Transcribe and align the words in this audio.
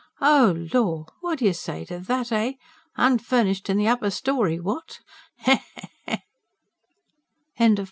Oh 0.19 0.65
lor! 0.73 1.05
What 1.19 1.37
do 1.37 1.45
you 1.45 1.53
say 1.53 1.85
to 1.85 1.99
that, 1.99 2.31
eh? 2.31 2.53
Unfurnished 2.95 3.69
in 3.69 3.77
the 3.77 3.87
upper 3.87 4.09
storey, 4.09 4.59
what? 4.59 4.97
Heh, 5.35 5.59
heh, 6.07 6.17
heh!" 7.53 7.69